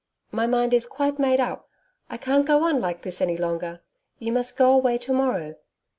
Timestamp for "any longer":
3.21-3.81